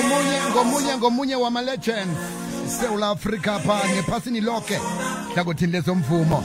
[0.00, 2.16] ngomunye ngomunye ngomunye wama-legend.
[2.68, 4.78] South Africa pha nephasini lonke
[5.34, 6.44] hlangothini lezomvumo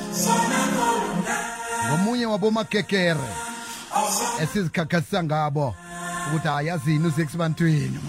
[1.88, 3.29] ngomunye wabomagegere
[4.41, 5.75] esizikhakhasisa ngabo
[6.28, 8.00] ukuthi ayazini uzex bantwini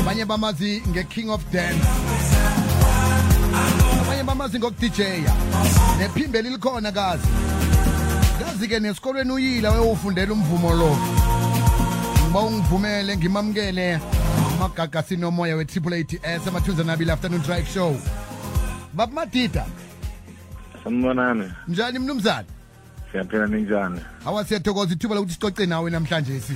[0.00, 1.86] abanye bamazi nge-king of dance.
[4.00, 5.34] Abanye bamazi ngokudjya
[5.98, 7.57] nephimbe lilikhona kazi.
[8.58, 10.96] Kazi-ke nesikolweni uyila wewufundela umvumo lo.
[12.24, 14.00] Ngiba ungivumele ngimamukele
[14.56, 17.96] amagaga sinomoya we-triple eight s amathunzi anabili afternoon drive show.
[18.92, 19.66] Baba madida.
[20.84, 22.46] Sanibonani njani mnumzane?
[23.12, 24.00] Siyaphila ninjani?
[24.26, 26.54] Awa siyathokoza ithuba lokuthi sicoce nawe namhlanje si.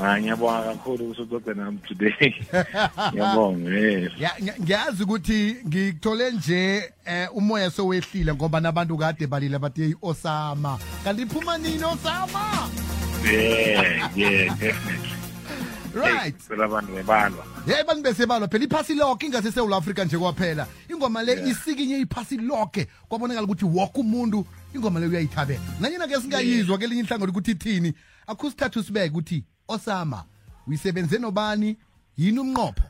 [0.00, 2.34] Hayi ngiyabonga kakhulu ukuthi ucoce nami today.
[3.12, 9.58] Ngiyabonga yes Ya, ngi- ngiyazi ukuthi ngikuthole nje eh, umoya sowehlile ngoba nabantu kade balile
[9.58, 10.78] bathi osama.
[11.04, 12.68] Kanti iphuma nini osama?
[13.24, 15.10] Yeah yeah definitely.
[15.94, 16.34] Right.
[16.48, 17.44] Phela abantu bebalwa.
[17.66, 18.48] Yeyi bantu besebalwa.
[18.48, 20.66] Phela iphasi lonke ingasesewula afrika nje kwaphela.
[20.90, 21.48] Ingoma le Yeah.
[21.48, 25.60] isikinye iphasi lonke kwabonakala ukuthi woke umuntu ingoma le uyayithabela.
[25.80, 27.92] Nanyena ke singayizwa kelinye ihlangothi ukuthi ithini
[28.26, 30.24] akho sithathu sibeke ukuthi osama
[30.66, 31.76] uyisebenze nobani?
[32.16, 32.82] Yini umnqopho?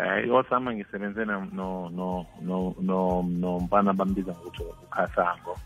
[0.00, 5.58] Eh iosama ngisebenze no no no no no nomfana bambiza ngokuthi ukhasango.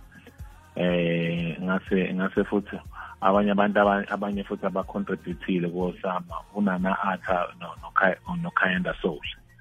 [0.77, 2.77] Eh ngase ngase futhi
[3.21, 9.21] abanye abantu aba- abanye futhi abacontributile kuosama unana atha no no no Kayanda Soul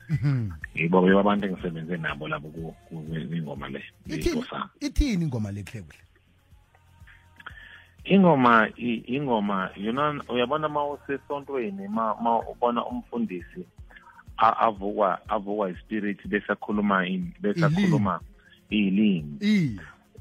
[0.10, 0.52] Mhm.
[0.76, 4.36] yibo bebo abantu engisebenze nabo labo ku- kwingoma le ithini?
[4.42, 6.00] iosama ithini ingoma le kuhle kuhle
[8.04, 8.70] ingoma
[9.06, 13.66] ingoma you know uyabona ma usesontweni ma ubona umfundisi
[14.38, 18.20] avukwa avukwa ispirit bese akhuluma in bese akhuluma
[18.70, 19.38] ilimi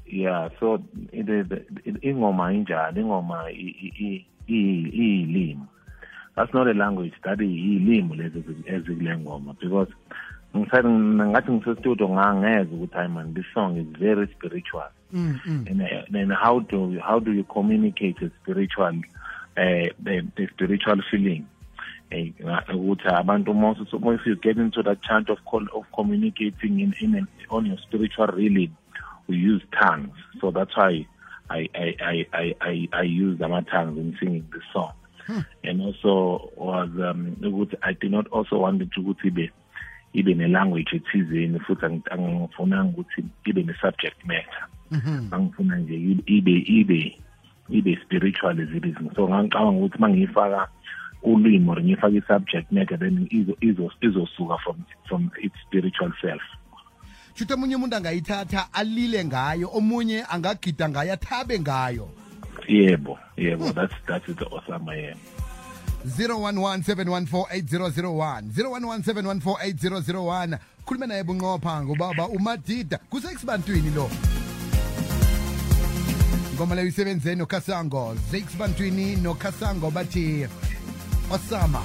[0.05, 0.79] yeah so
[2.01, 3.51] ingoma injalo ingoma
[4.47, 5.59] iyilimi
[6.35, 9.91] that's not a language that iyilimi lezi ezi- ezikule ngoma because
[10.57, 15.69] ngisathi ngathi ngisestudio ngangeza ukuthi hayi man this song is very spiritual Mm, mm.
[15.69, 18.87] and uh, then how do how do you communicate a spiritual
[19.55, 21.45] uh, the, the spiritual feeling
[22.11, 22.31] Eh,
[22.73, 23.51] ukuthi abantu
[24.01, 25.39] once you get into that chant of
[25.73, 28.67] of communicating in, in on your spiritual realm
[29.27, 31.05] we use tongues so that's why
[31.49, 34.93] I I I I I, I use my tongues in singing this song
[35.63, 37.37] and also was um
[37.81, 39.51] I did not also wanted to ukuthi ibe
[40.13, 44.82] ibe ne-language ethizeni futhi angi- angifunanga ukuthi ibe ne-subject matter Mhm.
[44.93, 45.33] Mm-hmm.
[45.33, 45.95] angifuna nje
[46.27, 47.17] ibe- ibe
[47.69, 48.95] ibe spiritual as it is.
[49.15, 50.67] So ngangicabanga ukuthi uma ngiyifaka
[51.23, 54.75] ulimi or i-subject matter then izo- izo- izosuka from
[55.07, 56.41] from its spiritual self.
[57.53, 62.09] Omunye umuntu angayithatha alile ngayo omunye angagida ngayo athabe ngayo.
[62.67, 63.73] Yebo yebo hmm.
[63.73, 65.15] that's that's it osama yeah
[66.03, 72.97] 011-714-8001 011-714-8001 khulume naye bunqopha ngobaba umadida.
[73.09, 74.09] Kusekisibantwini lo
[76.53, 78.15] ngoma leyo isebenzeni nokhasango
[78.59, 80.47] bantwini nokasango bathi
[81.31, 81.81] osama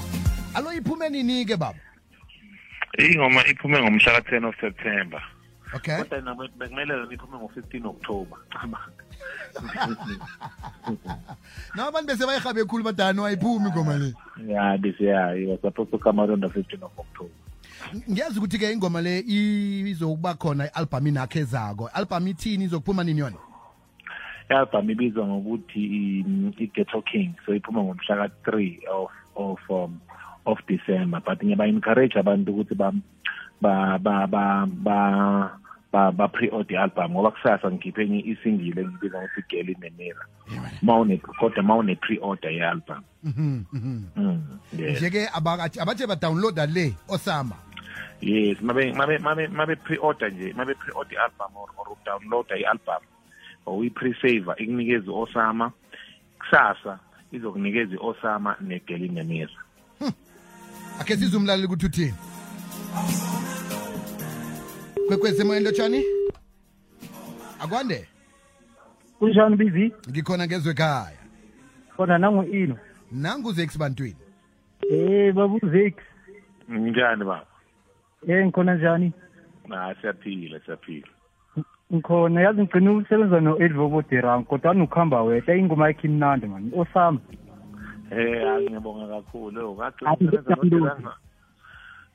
[0.54, 1.78] alo iphume nini-ke baba?
[2.98, 5.22] Ingoma iphume ngomhla ka-10 of september.
[5.74, 5.96] Okay.
[5.96, 8.38] Kodwa bekumele yona iphume ngo-15 october.
[11.74, 14.14] Na abantu bese bayihabe khulu badani wayiphumi ingoma le.
[14.46, 17.30] Yeah bese yeah it was supposed to come out on the 15th of october.
[18.10, 21.88] Ngiyazi ukuthi-ke ingoma le izokuba khona i-albhamu inakho ezako.
[21.88, 23.47] I-albhamu ithini izokuphuma nini yona
[24.50, 30.00] i-album ibizwa ngokuthi i- i-ghetto king so iphuma ngomhla ka-3 of of um,
[30.46, 31.20] of december.
[31.20, 32.92] But ngiyaba-encourage abantu ukuthi ba
[33.60, 34.98] ba ba ba ba
[35.92, 40.26] ba ba pre-order i-album ngoba kusasa ngikhiphe enye isingile engibiza ngokuthi girl in the mirror.
[40.82, 44.02] Ma une kodwa ma une pre-order ye-album Mhm, mhm.
[44.16, 44.40] mm,
[44.78, 44.96] yes.
[45.02, 47.56] Nje-ke abakathi- abathe badownloada le osama.
[48.20, 53.02] Yes mabe mabe mabe mabe pre-order nje mabe pre-order i-album or, or download i-album
[53.68, 55.72] or uyi-pre-save ikunikeza osama
[56.38, 56.98] kusasa
[57.32, 59.50] izokunikeza i-osama negeli nemira
[61.00, 62.14] akhe size umlaleli ukuthi uthini
[65.08, 66.04] kwekwezi emoyeni lotshani?
[67.60, 68.08] Akwande?
[69.18, 69.92] Kunjani bizi?
[70.10, 71.18] Ngikhona ngezwe ekhaya.
[71.96, 72.76] Khona nangu-ino
[73.12, 74.16] nanguzex bantwini.
[74.90, 75.94] Eh babuzex
[76.68, 77.46] njani baba?
[78.28, 79.12] Eh ngikhona njani?
[79.68, 81.08] Na siyaphila siyaphila
[81.94, 87.20] ngikhona yazi ngigcine ukusebenza no-edvoboderam kodwa nukuhamba wedwa ingoma yakhe imnandi mani osama.
[88.10, 89.74] Eh hayi ngiyabonga kakhulu.
[89.74, 90.94] Ngagcina Hayi, ukusebenza ngiyabonga.
[90.94, 91.12] nodiranga.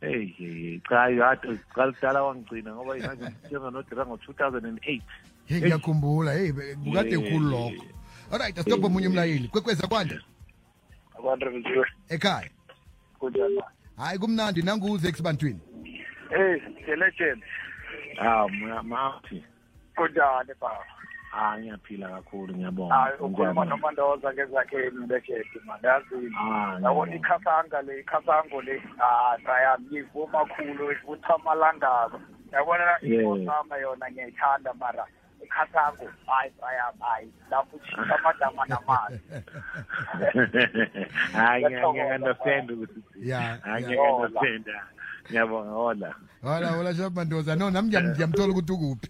[0.02, 5.02] Hey hey cha yathi qalidala wangigcina ngoba ngaze ngisebenza nodiranga ngo2008.
[5.46, 6.34] hey ngiyakhumbula.
[6.34, 7.32] Hey be- kukade Yeah.
[7.32, 7.84] khulu lokho.
[8.32, 9.48] Alright asitobhe omunye umlayeli.
[9.48, 10.20] Kwekweza kwande
[11.20, 12.50] abantu benziwe ekhaya.
[13.20, 13.62] Kunjani?
[13.98, 15.60] Hayi kumnandi nanguze eksibantwini
[16.30, 17.44] hey the legend.
[18.18, 19.44] Hawu ma- mathi
[19.96, 20.86] kunjani baba
[21.34, 22.96] hayi ngiyaphila kakhulu ngiyabonga.
[22.96, 23.70] Hayi ukhuluma Kunjani?
[23.70, 27.16] nomandoza ngezakheni legend manje yazini Ah, yabo ngiyabonga.
[27.16, 32.20] ikhasanga le ikhasango le ah sayami ngivuma khulu ifutha amalangaba
[32.54, 33.24] yabona Yeah.
[33.26, 35.06] inkosama yona ngiyayithanda mara
[35.44, 39.20] ikhasango hayi sayami hayi lapho ushisa amadama namanzi
[41.34, 43.00] hayi Ngiyathokoza, ngiya-understand ukuthi
[43.30, 43.90] Ya, hayi ya.
[43.90, 44.66] ngiya-understand
[45.30, 46.16] ngiyabonga hola.
[46.44, 49.10] Hola hola shap mandoza no nami ngiyam- ngiyamthola ukuthi ukuphi.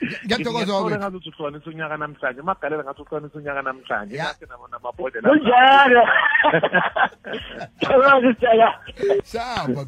[0.00, 0.08] Ya.
[0.08, 4.24] Mfo ngiyathokoza Ngiyakholwa wakwethu ngathi uhlonisa unyaka namhlanje magalela ngathi uhlonisa unyaka namhlanje Ya.
[4.24, 6.02] Ngathi nabo namabhodlela kunjalo.
[7.82, 8.74] Akazi sitya.
[9.24, 9.84] shapa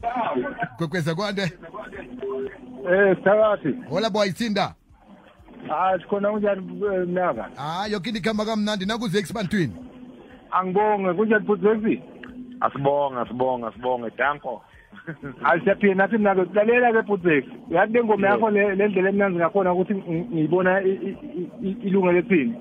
[0.76, 3.75] kwekweza kwande Eh sithakathi.
[3.91, 4.75] hola boy sinda
[5.70, 6.61] Ah sikhona kunjani
[7.06, 7.49] mnaka?
[7.56, 9.73] hayi yoke into ikhamba kamnandi nakuze eksibantwini
[10.50, 12.03] Angibonge kunjani futhi
[12.61, 14.62] asibonga asibonga asibonge danko
[15.44, 17.43] Asiyaphila nathi mnaka lalela ke futhi.
[17.71, 20.81] Yathi le ngoma yakho le le ndlela emnanzi ngakhona ukuthi ngi- ngiyibona
[21.85, 22.55] ilungele thini.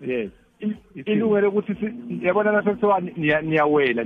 [0.00, 0.30] yes
[1.06, 1.72] Ilungele ukuthi
[2.22, 4.04] yabona nasekuthiwa niya- niyawela.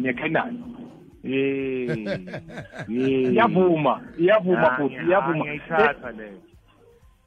[1.24, 1.96] Yeah.
[2.88, 5.44] Iyavuma, iyavuma Ah, futhi, iyavuma.
[5.44, 5.60] leyo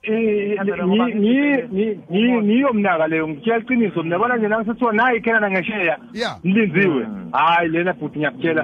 [0.03, 5.17] Eh, ni- ni- ni- ni- niyo mnaka leyo ngitshela iqiniso mina yabona nje nangisithiwa nayi
[5.17, 7.31] ikhenana ngesheya ya nilinziwe Mm.
[7.31, 8.63] hayi lena futhi ngiyakutshela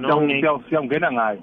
[0.69, 1.39] siyawungena ngayo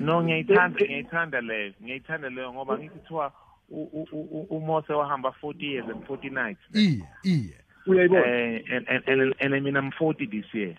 [0.00, 0.88] no ngiyayithanda Eh, eh.
[0.88, 3.32] ngiyayithanda leyo ngiyayithanda leyo ngoba ngithi kuthiwa
[3.70, 6.60] u- u- u- u- umose wahamba 40 years and 40 nights.
[6.74, 7.54] Iye iye.
[7.86, 8.26] Uyayibona?
[8.26, 10.76] Eh, and, and, and, and mina I'm 40 this year.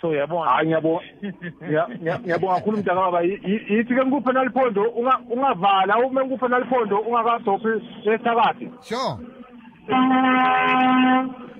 [0.00, 0.50] So yabona.
[0.50, 1.02] Hayi ngiyabonga
[1.62, 3.20] Ngiya- ngiya- ngiyabonga kakhulu mntaka baba.
[3.20, 7.68] Y- y- yithi ke ngikuphe naliphondo unga- ungavala uma ngikuphe naliphondo ungakadophi
[8.08, 9.18] esithakathi sure.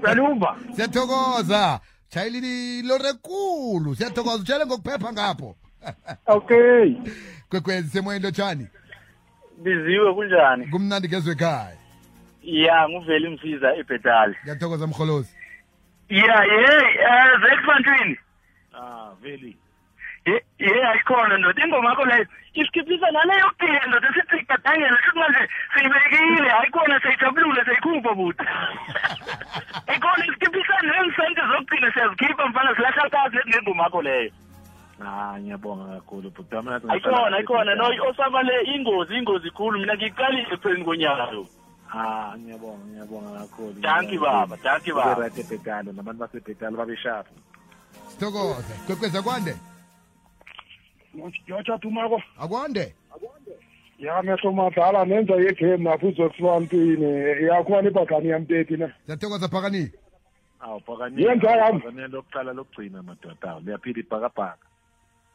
[0.02, 1.80] Uyalumva siyathokoza.
[2.08, 4.36] Shayelini lorekulu siyathokoza.
[4.42, 5.56] Utshele ngokuphepha ngapho.
[6.26, 6.94] Okay
[7.48, 8.66] kwekwezi semoyeni lotshani?
[9.58, 10.66] Biziwe kunjani?
[10.66, 11.76] Kumnandi ngezwe ekhaya.
[12.42, 15.34] Ya nguveli msiza ebhetali ngiyathokoza mholozi
[16.08, 16.74] ya ye
[17.10, 18.18] eh zekubantwini.
[18.74, 19.56] Ah veli
[20.26, 21.64] ye ye ayikhona ndoda.
[21.64, 26.50] Ingoma yakho leyo isikhiphisa nale yokuphila ndoda sithi gadangela sithi manje siyibekile.
[26.50, 28.44] Ayikhona siyijabulule siyikhupha buti
[29.88, 34.30] ayikhona isikhiphisa neensente zokugcina siyazikhipha mfana silahla phasi lethi ngengoma yakho leyo.
[35.04, 39.78] Ah ngiyabonga kakhulu bhuti wami nathi ayikhona ayikhona no osama le ingozi ingozi khulu.
[39.78, 41.32] Mina ngiyiqalile ekupheleni konyaka.
[41.32, 41.46] Lo
[41.94, 43.80] ah ngiyabonga ngiyabonga kakhulu.
[43.80, 45.20] Danki baba, danki baba.
[45.22, 47.26] right ebhetalo nabantu basebhetalo babesharp
[48.08, 48.74] sithokoze.
[48.86, 49.56] Kwekweza kwande?
[51.46, 52.94] Yothatha umako akwande?
[53.98, 57.04] Yamehlo madala nenza yegame napho uzosibantwini
[57.46, 58.92] yakhona ibhagani yamteti na.
[59.06, 59.90] Siyathokoza phakani.
[60.60, 60.80] Awu
[61.16, 61.78] Yenza yami.
[61.78, 63.50] bhakanini lokuqala lokugcina madoda.
[63.50, 64.66] Awu liyaphila ibhakabhaka.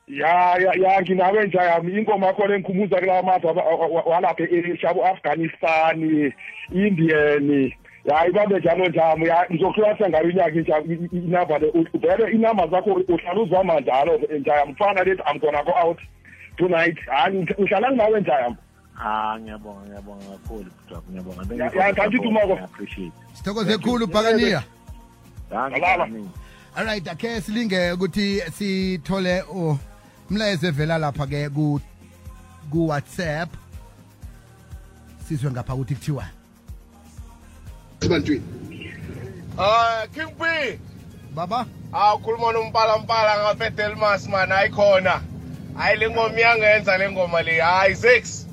[0.07, 4.43] Ya ya ya nginawe nja yami ingoma yakho lengikhumbuza kulawa mazwe aba- wa- wa- walapha
[4.43, 6.31] e-asia abo-afghanistan
[6.71, 7.71] indian
[8.05, 10.77] ya ibambe njalo njalo ya ngizokulasa ngayo inyaka inja
[11.11, 15.71] inamba le U- vele inamba zakho uhlala uzwama njalo njaya mfana lethi i'm gonna go
[15.83, 15.99] out
[16.57, 18.55] tonight hayi ngihlala nginawe njaya
[19.05, 22.17] ah ngiyabonga ngiyabonga kakhulu bhuti wami ngiyabonga Thank you Ya- for ya, the thank you,
[22.23, 22.43] support.
[22.43, 22.53] Tumako.
[22.59, 24.63] I appreciate sithokoze khulu phakaniya
[25.51, 25.97] Danki, Alala.
[26.05, 26.29] Bhakanini.
[26.77, 29.43] alright akhe silinge ukuthi sithole
[30.29, 31.79] umlayezo evela lapha ke ku
[32.71, 33.49] ku WhatsApp
[35.27, 36.25] sizwe ngapha ukuthi kuthiwa
[38.01, 38.43] ebantwini
[39.59, 40.79] Ah, King B.
[41.35, 45.21] baba Ah, ukhuluma nompala mpala ngaFedelmas man ayikhona.
[45.77, 47.59] Hayi le ngoma iyangenza le ngoma le.
[47.59, 48.45] Hayi six.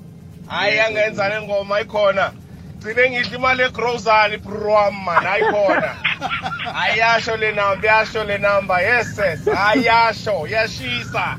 [0.46, 2.32] Hayi iyangenza le ngoma ayikhona.
[2.80, 5.90] Gcine ngidla imali egrosari bro wami man ayikhona.
[6.74, 8.78] Ayasho le number, yasho le number.
[8.80, 9.46] Yes sis.
[9.48, 11.36] Ayasho, yashisa.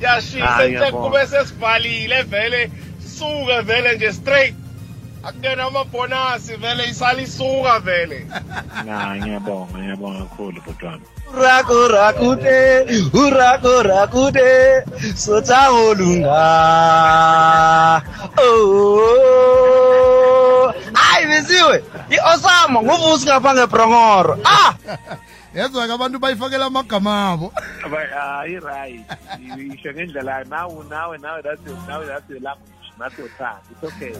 [0.00, 1.08] Yashisa Hayi, nje ngiyabonga.
[1.08, 2.70] kube sesivalile vele
[3.18, 4.54] suke vele nje straight.
[5.24, 8.26] akungena amabhonasi vele isala isuka vele
[8.86, 14.82] na ngiyabonga ngiyabonga kakhulu bhuti wami Urako rakute, urako rakute,
[15.16, 16.44] sota olunga.
[19.04, 21.82] Oh, ay biziwe.
[22.10, 24.38] I-Osama nguvusi ngapha ngeBrongoro.
[24.44, 24.74] Ah,
[25.54, 27.52] yezwa ke abantu bayifakela amagama abo.
[28.14, 29.04] Hayi right
[29.74, 32.70] isho ngendlela nawe nawe nawe that's your nawe that's your language.
[32.98, 33.58] That's your tongue.
[33.70, 34.14] It's okay.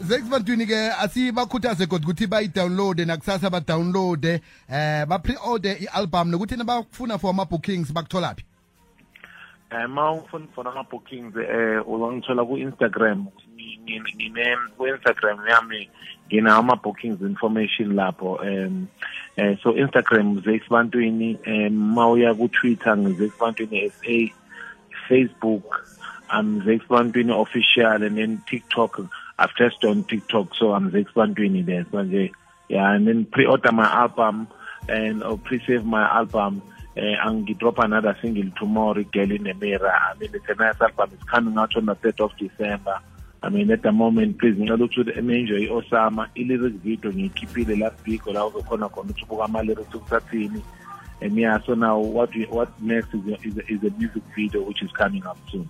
[0.00, 7.92] Zekubantwini ke asibakhuthaze kodwa ukuthi bayi-downloade nakusasa ba-downloade eh ba-pre-order i-album nokuthi nabafuna for ama-bookings
[7.92, 8.44] bakutholaphi?
[9.70, 13.26] Um ma ufuna for ama-bookings um uzangithola ku-instagram.
[13.84, 15.90] Ngine ku-instagram yami
[16.26, 18.88] nginawo ama-bookings information lapho um
[19.36, 24.32] eh so instagram zekubantwini um ma uya ku-twitter ngizekubantwini s a
[25.08, 25.64] facebook
[26.32, 29.00] i'm zekubantwini official and then tiktok.
[29.38, 31.84] I've just done tiktok so i'm zekubantwini there.
[31.84, 32.32] Manje
[32.68, 34.48] yeah and then pre-order my album
[34.88, 36.62] and or pre-save my album
[36.96, 39.90] uh, drop another single tomorrow girl in the mirror.
[39.90, 41.10] I mean it's a nice album.
[41.14, 43.00] It's coming out on the 3rd of december
[43.44, 48.26] I mean at the moment please ngicela ukuthi enjoy osama i-lyric video ngiyikhiphile last week
[48.26, 50.62] la uzokhona khona ukuthi ubuka ama-lyrics ukusathini
[51.20, 54.22] and yeah so now what we, what next is a, is, a, is a music
[54.36, 55.68] video which is coming up soon.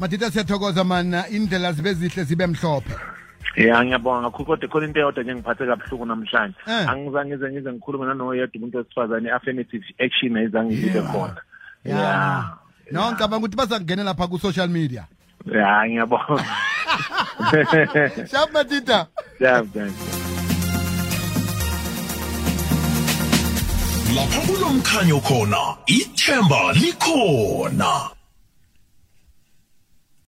[0.00, 2.94] Madita siyathokoza mana indlela zibe zihle zibe mhlophe.
[3.56, 4.30] Ya ngiyabonga.
[4.30, 6.56] Kakhulu kodwa khona into eyodwa nje ngiphathe kabuhlungu namhlanje.
[6.66, 6.90] Eh.
[6.90, 11.36] angizange ngize ngize ngikhulume nanoyedwa umuntu wesifazane i-affirmative action ayizange ibe khona.
[11.84, 12.56] Ya
[12.90, 15.06] no ngicabanga ukuthi bazakungena lapha ku-social media.
[15.46, 16.44] Ya ngiyabonga.
[18.30, 19.06] Shap madita
[19.40, 19.94] yeah, thanks.
[24.16, 28.10] lapha kulomkhanyo khona ithemba likhona